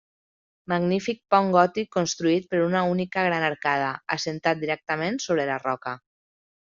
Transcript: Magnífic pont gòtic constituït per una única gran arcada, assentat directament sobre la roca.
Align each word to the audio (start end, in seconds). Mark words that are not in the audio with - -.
Magnífic 0.71 1.19
pont 1.33 1.51
gòtic 1.55 1.91
constituït 1.97 2.49
per 2.55 2.61
una 2.69 2.81
única 2.93 3.27
gran 3.29 3.45
arcada, 3.51 3.93
assentat 4.17 4.65
directament 4.65 5.21
sobre 5.27 5.47
la 5.53 5.61
roca. 5.69 5.95